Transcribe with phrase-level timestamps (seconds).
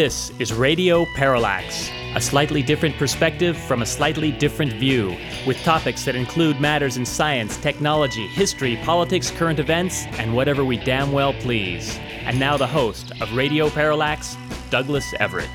[0.00, 5.14] This is Radio Parallax, a slightly different perspective from a slightly different view,
[5.46, 10.78] with topics that include matters in science, technology, history, politics, current events, and whatever we
[10.78, 11.98] damn well please.
[12.24, 14.38] And now the host of Radio Parallax,
[14.70, 15.50] Douglas Everett.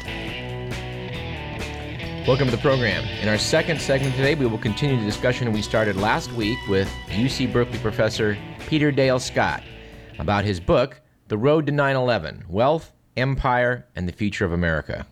[2.28, 3.04] Welcome to the program.
[3.24, 6.88] In our second segment today, we will continue the discussion we started last week with
[7.08, 9.64] UC Berkeley professor Peter Dale Scott
[10.20, 15.06] about his book, The Road to 9 11 Wealth, Empire, and the Future of America.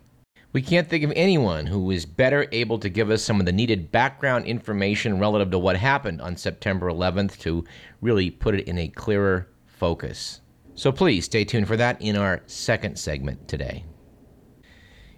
[0.54, 3.52] We can't think of anyone who is better able to give us some of the
[3.52, 7.66] needed background information relative to what happened on September 11th to
[8.02, 10.42] really put it in a clearer focus.
[10.76, 13.84] So please stay tuned for that in our second segment today.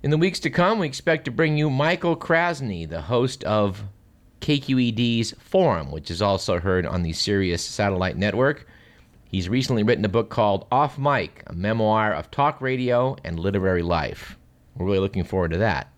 [0.04, 3.84] In the weeks to come, we expect to bring you Michael Krasny, the host of
[4.40, 8.68] KQED's Forum, which is also heard on the Sirius satellite network.
[9.36, 13.82] He's recently written a book called Off Mic, a memoir of talk radio and literary
[13.82, 14.38] life.
[14.78, 15.92] We're really looking forward to that.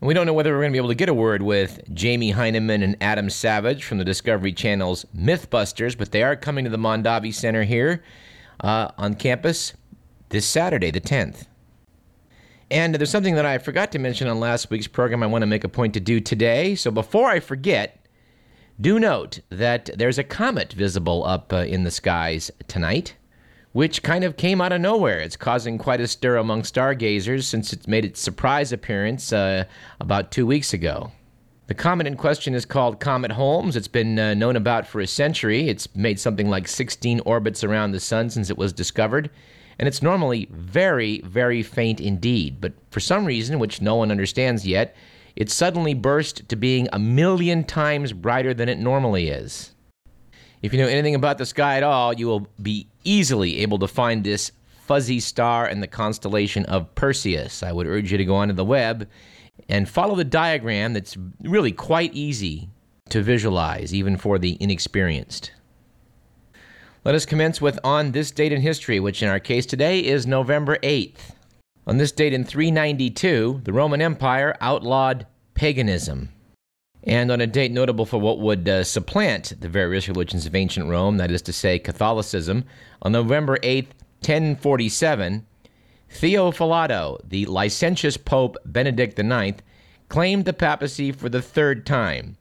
[0.00, 1.80] And we don't know whether we're going to be able to get a word with
[1.92, 6.70] Jamie Hyneman and Adam Savage from the Discovery Channel's Mythbusters, but they are coming to
[6.70, 8.04] the Mondavi Center here
[8.60, 9.72] uh, on campus
[10.28, 11.46] this Saturday, the 10th.
[12.70, 15.46] And there's something that I forgot to mention on last week's program I want to
[15.46, 16.76] make a point to do today.
[16.76, 17.99] So before I forget,
[18.80, 23.14] do note that there's a comet visible up uh, in the skies tonight,
[23.72, 25.18] which kind of came out of nowhere.
[25.18, 29.64] It's causing quite a stir among stargazers since it made its surprise appearance uh,
[30.00, 31.12] about two weeks ago.
[31.66, 33.76] The comet in question is called Comet Holmes.
[33.76, 35.68] It's been uh, known about for a century.
[35.68, 39.30] It's made something like 16 orbits around the sun since it was discovered,
[39.78, 42.60] and it's normally very, very faint indeed.
[42.60, 44.96] But for some reason, which no one understands yet,
[45.40, 49.74] it suddenly burst to being a million times brighter than it normally is.
[50.60, 53.88] If you know anything about the sky at all, you will be easily able to
[53.88, 57.62] find this fuzzy star in the constellation of Perseus.
[57.62, 59.08] I would urge you to go onto the web
[59.66, 62.68] and follow the diagram that's really quite easy
[63.08, 65.52] to visualize, even for the inexperienced.
[67.02, 70.26] Let us commence with On This Date in History, which in our case today is
[70.26, 71.32] November 8th.
[71.90, 76.28] On this date in 392, the Roman Empire outlawed paganism.
[77.02, 80.88] And on a date notable for what would uh, supplant the various religions of ancient
[80.88, 82.64] Rome, that is to say, Catholicism,
[83.02, 83.86] on November 8,
[84.20, 85.44] 1047,
[86.08, 89.60] Theophilato, the licentious Pope Benedict IX,
[90.08, 92.36] claimed the papacy for the third time.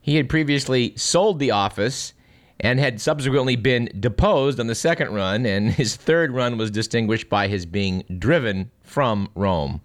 [0.00, 2.12] He had previously sold the office
[2.60, 7.28] and had subsequently been deposed on the second run, and his third run was distinguished
[7.28, 9.80] by his being driven from Rome.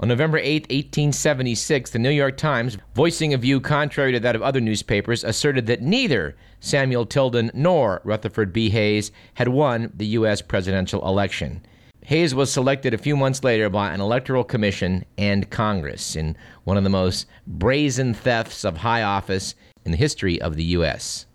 [0.00, 4.40] On November 8, 1876, the New York Times, voicing a view contrary to that of
[4.40, 8.70] other newspapers, asserted that neither Samuel Tilden nor Rutherford B.
[8.70, 10.40] Hayes had won the U.S.
[10.40, 11.60] presidential election.
[12.06, 16.34] Hayes was selected a few months later by an electoral commission and Congress in
[16.64, 19.54] one of the most brazen thefts of high office
[19.84, 21.26] in the history of the U.S.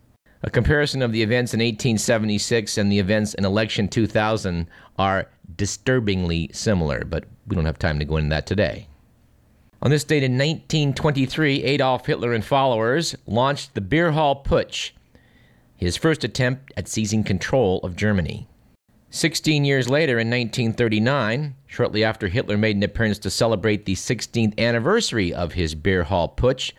[0.45, 6.51] A comparison of the events in 1876 and the events in election 2000 are disturbingly
[6.53, 8.87] similar, but we don't have time to go into that today.
[9.81, 14.91] On this date in 1923, Adolf Hitler and followers launched the Beer Hall Putsch,
[15.77, 18.47] his first attempt at seizing control of Germany.
[19.09, 24.59] Sixteen years later, in 1939, shortly after Hitler made an appearance to celebrate the 16th
[24.59, 26.71] anniversary of his Beer Hall Putsch,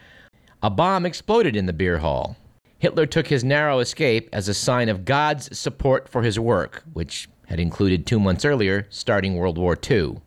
[0.62, 2.36] a bomb exploded in the beer hall.
[2.78, 7.28] Hitler took his narrow escape as a sign of God's support for his work, which
[7.46, 10.20] had included two months earlier starting World War II.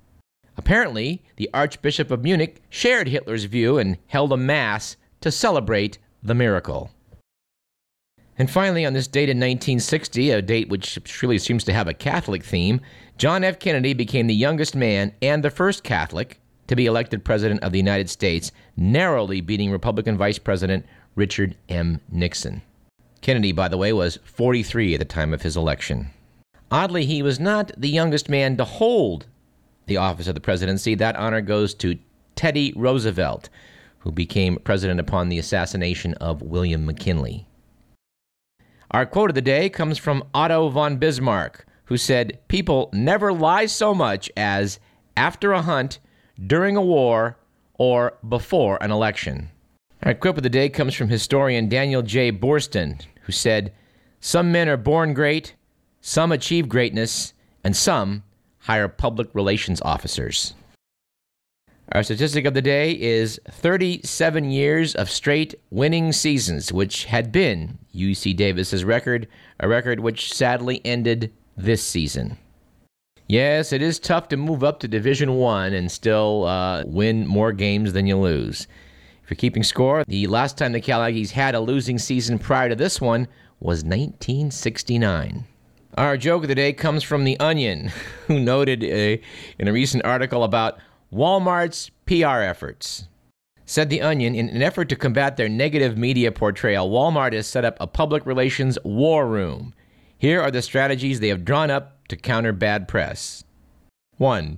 [0.58, 6.36] Apparently, the Archbishop of Munich shared Hitler's view and held a mass to celebrate the
[6.36, 6.92] miracle.
[8.38, 11.94] And finally, on this date in 1960, a date which really seems to have a
[11.94, 12.82] Catholic theme,
[13.18, 13.60] John F.
[13.60, 17.80] Kennedy became the youngest man and the first Catholic to be elected President of the
[17.80, 20.86] United States, narrowly beating Republican Vice President
[21.20, 22.00] Richard M.
[22.10, 22.62] Nixon.
[23.20, 26.12] Kennedy, by the way, was 43 at the time of his election.
[26.72, 29.28] Oddly, he was not the youngest man to hold
[29.88, 30.96] the office of the presidency.
[30.96, 32.00] That honor goes to
[32.36, 33.50] Teddy Roosevelt,
[33.98, 37.46] who became president upon the assassination of William McKinley.
[38.92, 43.66] Our quote of the day comes from Otto von Bismarck, who said, People never lie
[43.66, 44.80] so much as
[45.18, 46.00] after a hunt,
[46.48, 47.38] during a war,
[47.78, 49.50] or before an election.
[50.04, 52.32] Our quip of the day comes from historian Daniel J.
[52.32, 53.74] Boorstin, who said,
[54.22, 55.56] Some men are born great,
[56.00, 57.34] some achieve greatness,
[57.66, 58.24] and some
[58.60, 60.54] hire public relations officers.
[61.92, 67.80] Our statistic of the day is 37 years of straight winning seasons, which had been
[67.94, 69.28] UC Davis's record,
[69.60, 72.38] a record which sadly ended this season.
[73.28, 77.52] Yes, it is tough to move up to Division One and still uh, win more
[77.52, 78.66] games than you lose.
[79.30, 82.76] You're keeping score, the last time the Cal Aggies had a losing season prior to
[82.76, 83.28] this one
[83.60, 85.46] was 1969.
[85.96, 87.92] Our joke of the day comes from The Onion,
[88.28, 89.22] who noted a,
[89.60, 90.80] in a recent article about
[91.14, 93.08] Walmart's PR efforts.
[93.68, 97.64] Said The Onion, in an effort to combat their negative media portrayal, Walmart has set
[97.64, 99.76] up a public relations war room.
[100.18, 103.44] Here are the strategies they have drawn up to counter bad press.
[104.18, 104.58] 1.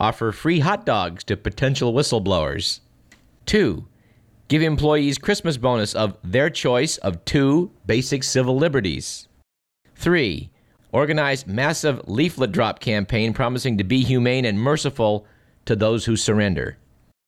[0.00, 2.80] Offer free hot dogs to potential whistleblowers.
[3.46, 3.86] 2.
[4.52, 9.26] Give employees Christmas bonus of their choice of two basic civil liberties.
[9.94, 10.50] 3.
[10.92, 15.26] Organize massive leaflet drop campaign promising to be humane and merciful
[15.64, 16.76] to those who surrender.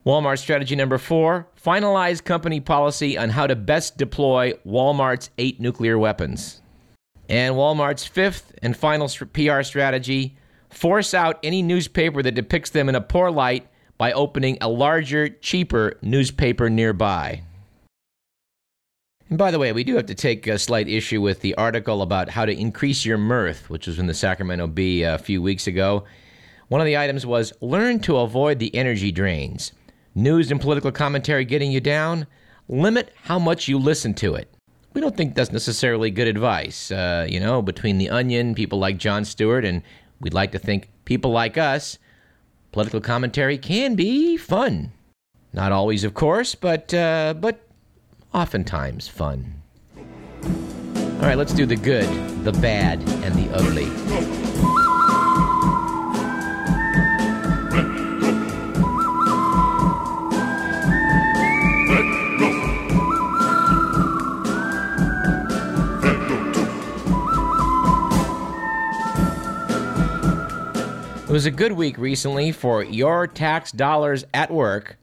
[0.04, 5.98] Walmart strategy number four finalize company policy on how to best deploy Walmart's eight nuclear
[5.98, 6.60] weapons.
[7.30, 10.36] And Walmart's fifth and final PR strategy
[10.68, 13.66] force out any newspaper that depicts them in a poor light
[13.98, 17.42] by opening a larger, cheaper newspaper nearby.
[19.28, 22.02] And by the way, we do have to take a slight issue with the article
[22.02, 25.66] about how to increase your mirth, which was in the Sacramento Bee a few weeks
[25.66, 26.04] ago.
[26.68, 29.72] One of the items was learn to avoid the energy drains
[30.14, 32.26] news and political commentary getting you down,
[32.68, 34.48] limit how much you listen to it.
[34.92, 36.92] We don't think that's necessarily good advice.
[36.92, 39.82] Uh, you know, between The Onion, people like Jon Stewart, and
[40.20, 41.98] we'd like to think people like us,
[42.74, 44.90] political commentary can be fun.
[45.52, 47.68] Not always, of course, but, uh, but
[48.34, 49.62] oftentimes fun.
[49.96, 52.08] All right, let's do the good,
[52.42, 54.83] the bad, and the ugly.
[71.34, 74.96] Was a good week recently for your tax dollars at work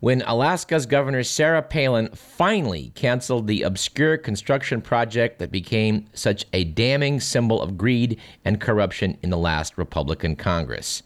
[0.00, 6.64] when Alaska's Governor Sarah Palin finally canceled the obscure construction project that became such a
[6.64, 11.02] damning symbol of greed and corruption in the last Republican Congress.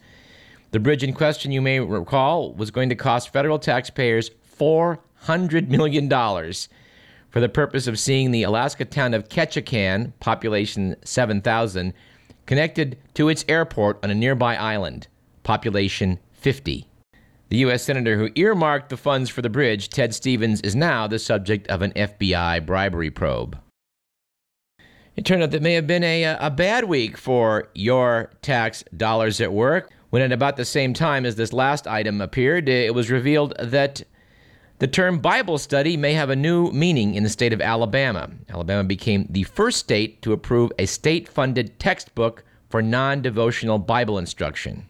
[0.71, 6.09] The bridge in question, you may recall, was going to cost federal taxpayers $400 million
[6.09, 11.93] for the purpose of seeing the Alaska town of Ketchikan, population 7,000,
[12.51, 15.07] connected to its airport on a nearby island,
[15.41, 16.85] population 50.
[17.47, 17.81] The U.S.
[17.81, 21.81] Senator who earmarked the funds for the bridge, Ted Stevens, is now the subject of
[21.81, 23.57] an FBI bribery probe.
[25.15, 28.83] It turned out that may have been a, uh, a bad week for your tax
[28.97, 29.89] dollars at work.
[30.09, 34.03] When at about the same time as this last item appeared, it was revealed that
[34.81, 38.31] the term Bible study may have a new meaning in the state of Alabama.
[38.49, 44.17] Alabama became the first state to approve a state funded textbook for non devotional Bible
[44.17, 44.83] instruction.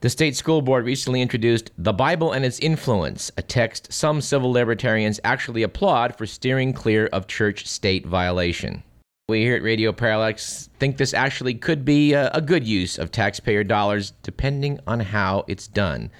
[0.00, 4.52] The state school board recently introduced The Bible and Its Influence, a text some civil
[4.52, 8.82] libertarians actually applaud for steering clear of church state violation.
[9.26, 13.10] We here at Radio Parallax think this actually could be a, a good use of
[13.10, 16.10] taxpayer dollars, depending on how it's done.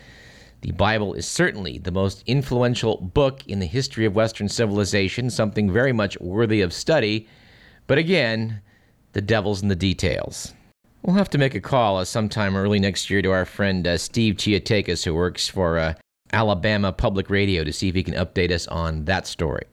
[0.65, 5.71] The Bible is certainly the most influential book in the history of Western civilization, something
[5.71, 7.29] very much worthy of study.
[7.87, 8.63] But again,
[9.13, 10.55] the devil's in the details.
[11.03, 13.99] We'll have to make a call uh, sometime early next year to our friend uh,
[13.99, 15.95] Steve Chiatakis, who works for uh,
[16.33, 19.67] Alabama Public Radio, to see if he can update us on that story.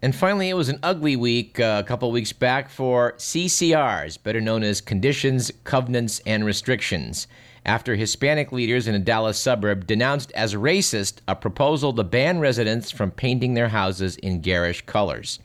[0.00, 4.40] And finally, it was an ugly week uh, a couple weeks back for CCRs, better
[4.40, 7.26] known as Conditions, Covenants, and Restrictions
[7.66, 12.90] after Hispanic leaders in a Dallas suburb denounced as racist a proposal to ban residents
[12.90, 15.38] from painting their houses in garish colors.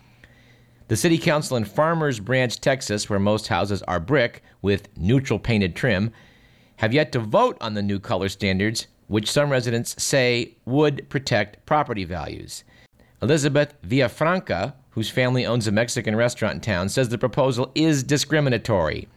[0.87, 5.75] The city council in Farmers Branch, Texas, where most houses are brick with neutral painted
[5.75, 6.11] trim,
[6.77, 11.65] have yet to vote on the new color standards, which some residents say would protect
[11.65, 12.63] property values.
[13.21, 19.07] Elizabeth Villafranca, whose family owns a Mexican restaurant in town, says the proposal is discriminatory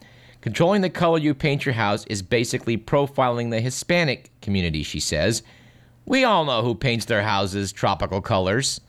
[0.48, 5.42] Controlling the color you paint your house is basically profiling the Hispanic community, she says.
[6.06, 8.80] We all know who paints their houses tropical colors.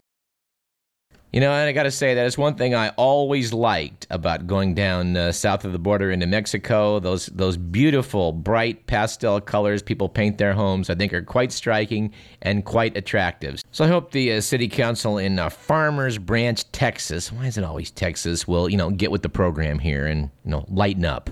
[1.33, 4.47] You know, and I got to say that is one thing I always liked about
[4.47, 6.97] going down uh, south of the border into Mexico.
[7.01, 12.13] Those those beautiful bright pastel colors people paint their homes, I think, are quite striking
[12.41, 13.61] and quite attractive.
[13.71, 17.65] So I hope the uh, city council in uh, Farmers Branch, Texas, why is it
[17.65, 21.29] always Texas, will you know get with the program here and you know lighten up.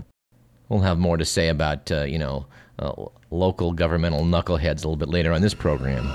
[0.70, 2.46] We'll have more to say about, uh, you know,
[2.80, 2.94] uh,
[3.32, 6.06] local governmental knuckleheads a little bit later on this program.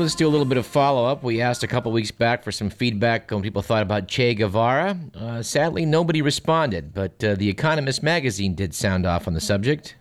[0.00, 1.22] Let's do a little bit of follow up.
[1.22, 4.98] We asked a couple weeks back for some feedback on people thought about Che Guevara.
[5.14, 9.96] Uh, sadly, nobody responded, but uh, The Economist magazine did sound off on the subject.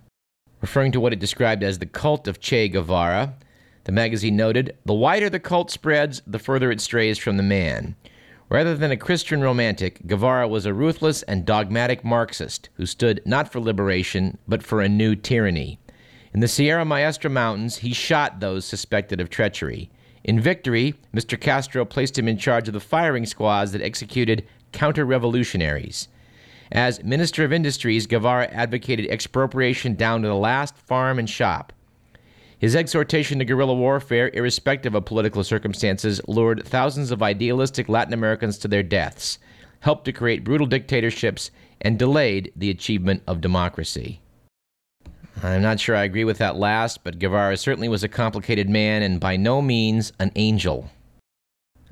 [0.62, 3.36] Referring to what it described as the cult of Che Guevara,
[3.84, 7.96] the magazine noted the wider the cult spreads, the further it strays from the man.
[8.48, 13.51] Rather than a Christian romantic, Guevara was a ruthless and dogmatic Marxist who stood not
[13.51, 15.77] for liberation, but for a new tyranny.
[16.33, 19.89] In the Sierra Maestra Mountains, he shot those suspected of treachery.
[20.24, 21.39] In victory, Mr.
[21.39, 26.07] Castro placed him in charge of the firing squads that executed counter revolutionaries.
[26.71, 31.74] As Minister of Industries, Guevara advocated expropriation down to the last farm and shop.
[32.59, 38.59] His exhortation to guerrilla warfare, irrespective of political circumstances, lured thousands of idealistic Latin Americans
[38.59, 39.39] to their deaths,
[39.79, 41.50] helped to create brutal dictatorships,
[41.81, 44.19] and delayed the achievement of democracy.
[45.41, 49.01] I'm not sure I agree with that last, but Guevara certainly was a complicated man
[49.03, 50.89] and by no means an angel.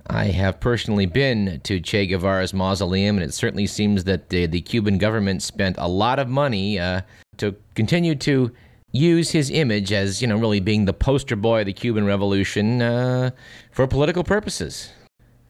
[0.10, 4.62] I have personally been to Che Guevara's mausoleum, and it certainly seems that the, the
[4.62, 7.02] Cuban government spent a lot of money uh,
[7.38, 8.52] to continue to
[8.92, 12.82] use his image as, you know, really being the poster boy of the Cuban Revolution
[12.82, 13.32] uh,
[13.72, 14.92] for political purposes.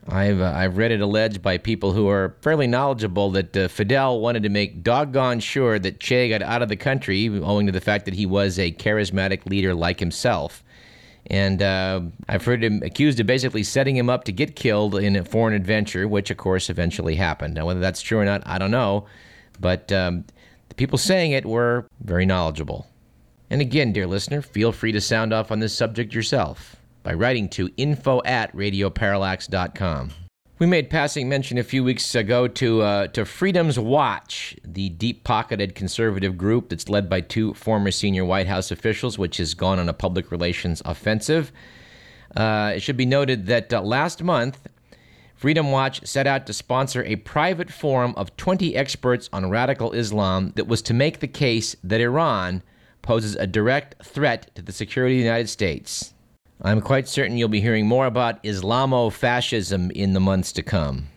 [0.09, 4.21] I've, uh, I've read it alleged by people who are fairly knowledgeable that uh, Fidel
[4.21, 7.81] wanted to make doggone sure that Che got out of the country, owing to the
[7.81, 10.63] fact that he was a charismatic leader like himself.
[11.29, 15.17] And uh, I've heard him accused of basically setting him up to get killed in
[15.17, 17.55] a foreign adventure, which of course eventually happened.
[17.55, 19.07] Now, whether that's true or not, I don't know.
[19.59, 20.23] But um,
[20.69, 22.87] the people saying it were very knowledgeable.
[23.49, 27.47] And again, dear listener, feel free to sound off on this subject yourself by writing
[27.47, 30.11] to info at radioparallax.com.
[30.59, 35.23] We made passing mention a few weeks ago to, uh, to Freedom's Watch, the deep
[35.23, 39.79] pocketed conservative group that's led by two former senior White House officials, which has gone
[39.79, 41.53] on a public relations offensive.
[42.35, 44.67] Uh, it should be noted that uh, last month,
[45.33, 50.51] Freedom Watch set out to sponsor a private forum of 20 experts on radical Islam
[50.57, 52.63] that was to make the case that Iran
[53.01, 56.13] poses a direct threat to the security of the United States.
[56.61, 61.09] I'm quite certain you'll be hearing more about Islamo fascism in the months to come.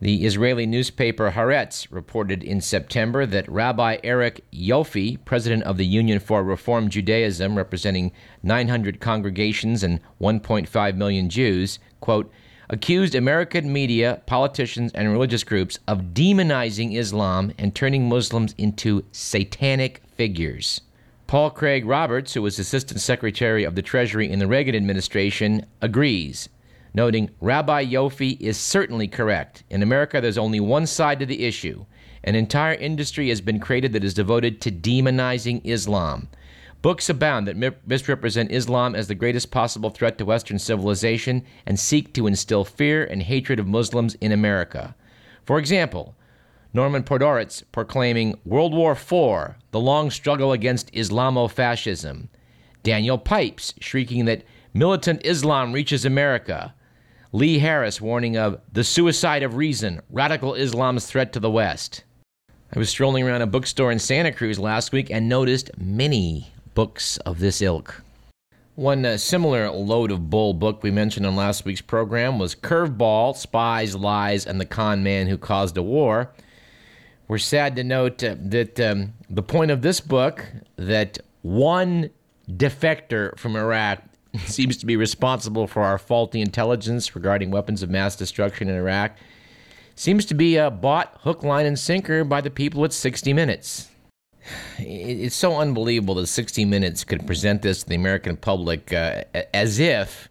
[0.00, 6.18] The Israeli newspaper Haaretz reported in September that Rabbi Eric Yoffie, president of the Union
[6.18, 8.12] for Reform Judaism, representing
[8.42, 12.30] 900 congregations and 1.5 million Jews, quote,
[12.68, 20.02] accused American media, politicians, and religious groups of demonizing Islam and turning Muslims into satanic
[20.14, 20.82] figures.
[21.26, 26.50] Paul Craig Roberts, who was Assistant Secretary of the Treasury in the Reagan administration, agrees,
[26.92, 29.64] noting Rabbi Yoffie is certainly correct.
[29.70, 31.86] In America, there's only one side to the issue.
[32.22, 36.28] An entire industry has been created that is devoted to demonizing Islam.
[36.82, 42.12] Books abound that misrepresent Islam as the greatest possible threat to Western civilization and seek
[42.12, 44.94] to instill fear and hatred of Muslims in America.
[45.46, 46.14] For example,
[46.74, 52.26] Norman Podhoretz proclaiming World War IV, the long struggle against Islamofascism.
[52.82, 54.42] Daniel Pipes shrieking that
[54.74, 56.74] militant Islam reaches America.
[57.30, 62.02] Lee Harris warning of the suicide of reason, radical Islam's threat to the West.
[62.74, 67.18] I was strolling around a bookstore in Santa Cruz last week and noticed many books
[67.18, 68.02] of this ilk.
[68.74, 73.36] One uh, similar load of bull book we mentioned on last week's program was Curveball
[73.36, 76.32] Spies, Lies, and the Con Man Who Caused a War
[77.28, 80.44] we're sad to note uh, that um, the point of this book
[80.76, 82.10] that one
[82.50, 84.02] defector from Iraq
[84.46, 89.16] seems to be responsible for our faulty intelligence regarding weapons of mass destruction in Iraq
[89.96, 93.88] seems to be uh, bought hook, line, and sinker by the people at 60 Minutes.
[94.78, 99.22] It's so unbelievable that 60 Minutes could present this to the American public uh,
[99.54, 100.28] as if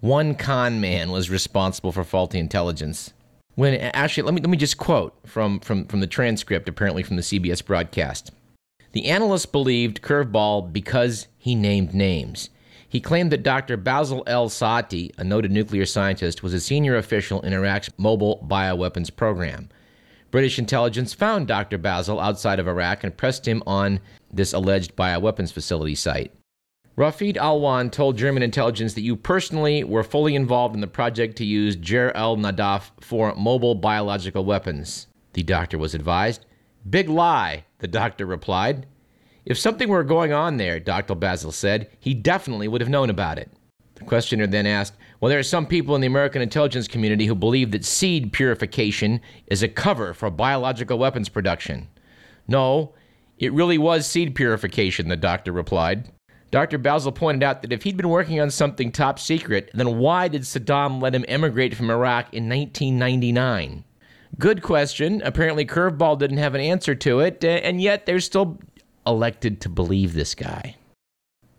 [0.00, 3.12] one con man was responsible for faulty intelligence.
[3.54, 7.16] When actually, let me let me just quote from from from the transcript, apparently from
[7.16, 8.30] the CBS broadcast.
[8.92, 12.50] The analyst believed Curveball because he named names.
[12.88, 13.78] He claimed that Dr.
[13.78, 19.14] Basil El Saati, a noted nuclear scientist, was a senior official in Iraq's mobile bioweapons
[19.14, 19.70] program.
[20.30, 21.78] British intelligence found Dr.
[21.78, 26.32] Basil outside of Iraq and pressed him on this alleged bioweapons facility site.
[26.96, 31.44] Rafid Alwan told German intelligence that you personally were fully involved in the project to
[31.44, 36.44] use Jer el Nadaf for mobile biological weapons, the doctor was advised.
[36.88, 38.86] Big lie, the doctor replied.
[39.46, 41.14] If something were going on there, Dr.
[41.14, 43.50] Basil said, he definitely would have known about it.
[43.94, 47.34] The questioner then asked, Well, there are some people in the American intelligence community who
[47.34, 51.88] believe that seed purification is a cover for biological weapons production.
[52.46, 52.94] No,
[53.38, 56.10] it really was seed purification, the doctor replied.
[56.52, 56.76] Dr.
[56.76, 60.42] Basil pointed out that if he'd been working on something top secret, then why did
[60.42, 63.84] Saddam let him emigrate from Iraq in 1999?
[64.38, 65.22] Good question.
[65.24, 68.58] Apparently, Curveball didn't have an answer to it, uh, and yet they're still
[69.06, 70.76] elected to believe this guy.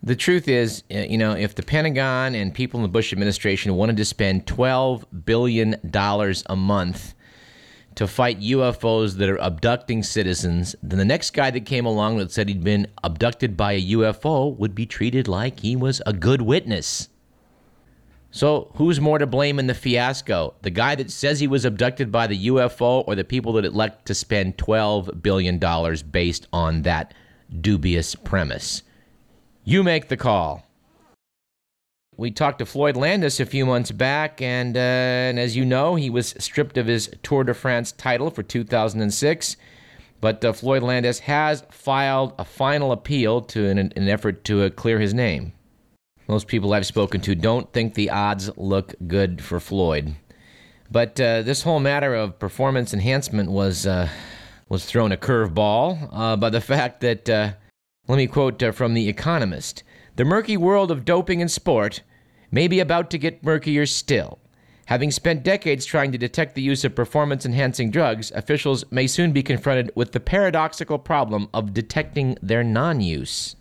[0.03, 3.73] The truth is, uh, you know, if the Pentagon and people in the Bush administration
[3.73, 7.15] wanted to spend $12 billion a month
[7.95, 12.31] to fight UFOs that are abducting citizens, then the next guy that came along that
[12.31, 16.41] said he'd been abducted by a UFO would be treated like he was a good
[16.41, 17.09] witness.
[18.31, 20.55] So, who's more to blame in the fiasco?
[20.63, 24.07] The guy that says he was abducted by the UFO or the people that elect
[24.07, 25.59] to spend $12 billion
[26.09, 27.13] based on that
[27.61, 28.81] dubious premise?
[29.63, 30.65] You make the call.
[32.15, 35.95] We talked to Floyd Landis a few months back, and, uh, and as you know,
[35.95, 39.57] he was stripped of his Tour de France title for 2006.
[40.21, 44.69] But uh, Floyd Landis has filed a final appeal to an, an effort to uh,
[44.69, 45.53] clear his name.
[46.27, 50.15] Most people I've spoken to don't think the odds look good for Floyd.
[50.91, 54.07] But uh, this whole matter of performance enhancement was uh,
[54.69, 59.83] was thrown a curveball uh, by the fact that, let me quote from The Economist.
[60.15, 62.01] The murky world of doping in sport
[62.51, 64.37] may be about to get murkier still.
[64.85, 69.31] Having spent decades trying to detect the use of performance enhancing drugs, officials may soon
[69.31, 73.55] be confronted with the paradoxical problem of detecting their non use.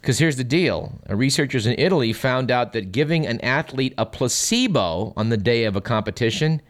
[0.00, 5.12] Because here's the deal researchers in Italy found out that giving an athlete a placebo
[5.16, 6.62] on the day of a competition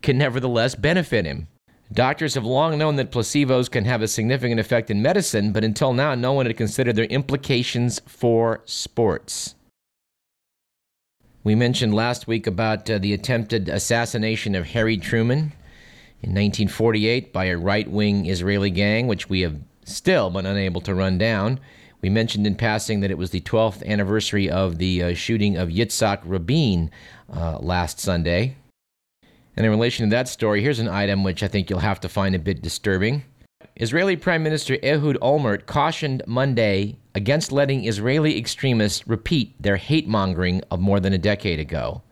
[0.00, 1.46] can nevertheless benefit him.
[1.92, 5.92] Doctors have long known that placebos can have a significant effect in medicine, but until
[5.92, 9.54] now, no one had considered their implications for sports.
[11.44, 15.52] We mentioned last week about uh, the attempted assassination of Harry Truman
[16.22, 20.94] in 1948 by a right wing Israeli gang, which we have still been unable to
[20.94, 21.60] run down.
[22.00, 25.68] We mentioned in passing that it was the 12th anniversary of the uh, shooting of
[25.68, 26.90] Yitzhak Rabin
[27.30, 28.56] uh, last Sunday.
[29.56, 32.08] And in relation to that story, here's an item which I think you'll have to
[32.08, 33.24] find a bit disturbing.
[33.76, 40.62] Israeli Prime Minister Ehud Olmert cautioned Monday against letting Israeli extremists repeat their hate mongering
[40.70, 42.02] of more than a decade ago.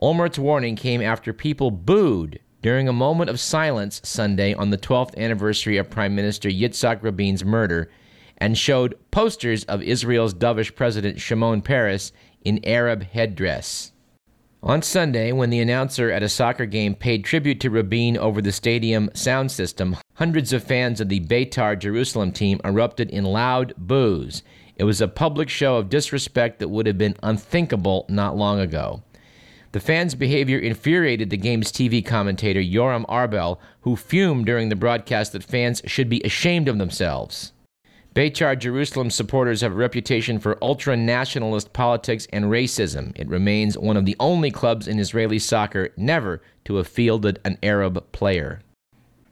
[0.00, 5.16] Olmert's warning came after people booed during a moment of silence Sunday on the 12th
[5.16, 7.90] anniversary of Prime Minister Yitzhak Rabin's murder
[8.38, 12.12] and showed posters of Israel's dovish president Shimon Peres
[12.44, 13.91] in Arab headdress.
[14.64, 18.52] On Sunday, when the announcer at a soccer game paid tribute to Rabin over the
[18.52, 24.44] stadium sound system, hundreds of fans of the Beitar Jerusalem team erupted in loud boos.
[24.76, 29.02] It was a public show of disrespect that would have been unthinkable not long ago.
[29.72, 35.32] The fans' behavior infuriated the game's TV commentator Yoram Arbel, who fumed during the broadcast
[35.32, 37.52] that fans should be ashamed of themselves.
[38.14, 43.18] Beitar Jerusalem supporters have a reputation for ultra nationalist politics and racism.
[43.18, 47.56] It remains one of the only clubs in Israeli soccer never to have fielded an
[47.62, 48.60] Arab player.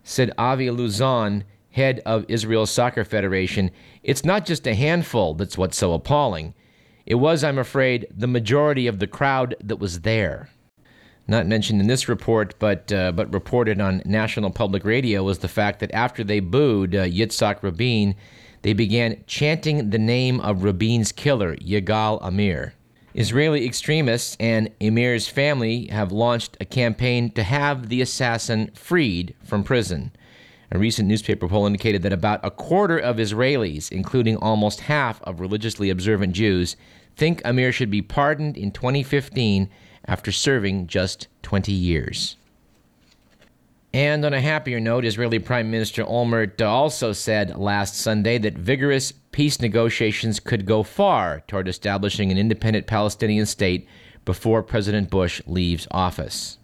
[0.03, 3.71] Said Avi Luzon, head of Israel's Soccer Federation,
[4.03, 6.55] it's not just a handful that's what's so appalling.
[7.05, 10.49] It was, I'm afraid, the majority of the crowd that was there.
[11.29, 15.49] Not mentioned in this report, but uh, but reported on National Public Radio was the
[15.49, 18.17] fact that after they booed uh, Yitzhak Rabin,
[18.63, 22.75] they began chanting the name of Rabin's killer, Yigal Amir.
[23.15, 29.65] Israeli extremists and Amir's family have launched a campaign to have the assassin freed from
[29.65, 30.13] prison.
[30.71, 35.41] A recent newspaper poll indicated that about a quarter of Israelis, including almost half of
[35.41, 36.77] religiously observant Jews,
[37.17, 39.69] think Amir should be pardoned in 2015
[40.05, 42.37] after serving just 20 years.
[43.93, 49.13] And on a happier note, Israeli Prime Minister Olmert also said last Sunday that vigorous
[49.33, 53.89] peace negotiations could go far toward establishing an independent Palestinian state
[54.25, 56.59] before President Bush leaves office.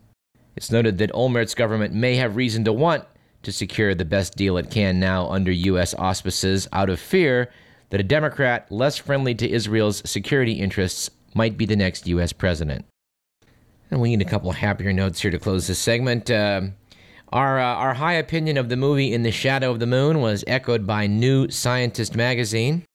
[0.55, 3.05] It's noted that Olmert's government may have reason to want
[3.43, 5.95] to secure the best deal it can now under U.S.
[5.95, 7.51] auspices out of fear
[7.91, 12.33] that a Democrat less friendly to Israel's security interests might be the next U.S.
[12.33, 12.85] president.
[13.91, 16.31] And we need a couple happier notes here to close this segment.
[16.31, 16.63] Uh,
[17.37, 20.43] our, uh, our high opinion of the movie In the Shadow of the Moon was
[20.47, 22.87] echoed by New Scientist magazine.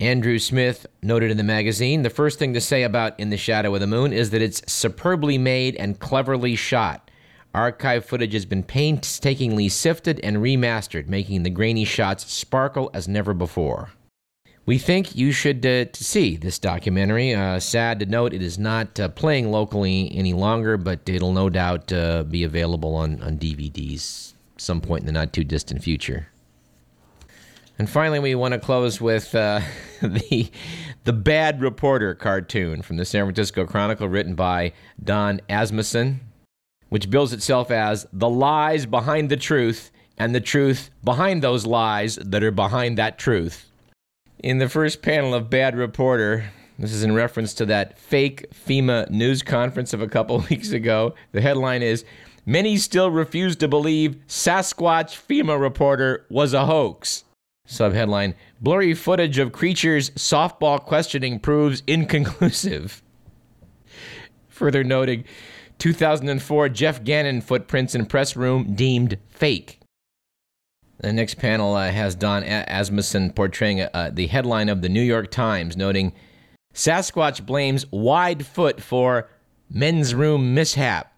[0.00, 3.74] Andrew Smith noted in the magazine the first thing to say about In the Shadow
[3.74, 7.10] of the Moon is that it's superbly made and cleverly shot.
[7.54, 13.34] Archive footage has been painstakingly sifted and remastered, making the grainy shots sparkle as never
[13.34, 13.90] before.
[14.66, 17.34] We think you should uh, see this documentary.
[17.34, 21.48] Uh, sad to note, it is not uh, playing locally any longer, but it'll no
[21.48, 26.28] doubt uh, be available on, on DVDs some point in the not too distant future.
[27.78, 29.60] And finally, we want to close with uh,
[30.02, 30.50] the
[31.04, 36.20] the Bad Reporter cartoon from the San Francisco Chronicle, written by Don Asmussen,
[36.90, 42.16] which bills itself as the lies behind the truth and the truth behind those lies
[42.16, 43.69] that are behind that truth.
[44.42, 49.10] In the first panel of Bad Reporter, this is in reference to that fake FEMA
[49.10, 51.14] news conference of a couple weeks ago.
[51.32, 52.06] The headline is
[52.46, 57.24] Many still refuse to believe Sasquatch FEMA reporter was a hoax.
[57.68, 63.02] Subheadline Blurry footage of creatures softball questioning proves inconclusive.
[64.48, 65.24] Further noting
[65.78, 69.79] 2004 Jeff Gannon footprints in press room deemed fake.
[71.00, 75.30] The next panel uh, has Don Asmussen portraying uh, the headline of the New York
[75.30, 76.12] Times, noting
[76.74, 79.30] Sasquatch blames wide foot for
[79.70, 81.10] men's room mishap.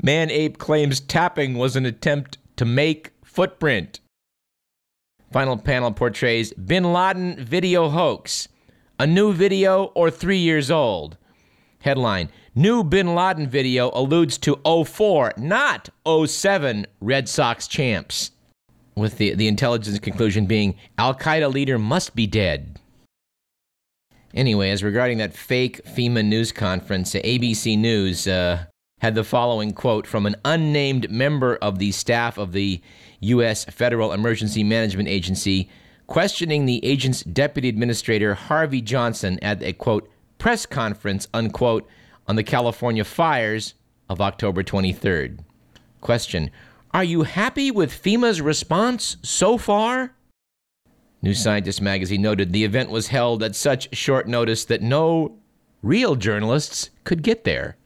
[0.00, 3.98] Man ape claims tapping was an attempt to make footprint.
[5.32, 8.46] Final panel portrays Bin Laden video hoax.
[9.00, 11.16] A new video or three years old.
[11.80, 18.30] Headline New Bin Laden video alludes to 04, not 07 Red Sox champs.
[18.96, 22.78] With the, the intelligence conclusion being Al Qaeda leader must be dead.
[24.32, 28.64] Anyway, as regarding that fake FEMA news conference, ABC News uh,
[29.00, 32.80] had the following quote from an unnamed member of the staff of the
[33.20, 33.64] U.S.
[33.64, 35.68] Federal Emergency Management Agency
[36.06, 41.88] questioning the agent's deputy administrator, Harvey Johnson, at a quote, press conference, unquote,
[42.26, 43.74] on the California fires
[44.08, 45.40] of October 23rd.
[46.00, 46.50] Question
[46.94, 50.12] Are you happy with FEMA's response so far?
[51.22, 55.36] New Scientist magazine noted the event was held at such short notice that no
[55.82, 57.76] real journalists could get there.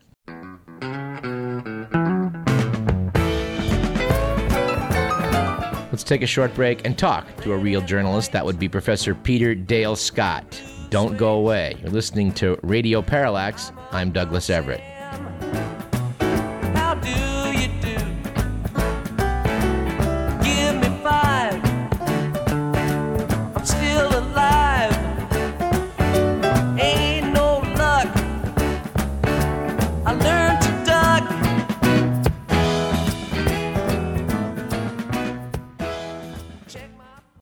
[5.90, 8.32] Let's take a short break and talk to a real journalist.
[8.32, 10.62] That would be Professor Peter Dale Scott.
[10.90, 11.76] Don't go away.
[11.80, 13.72] You're listening to Radio Parallax.
[13.90, 14.82] I'm Douglas Everett.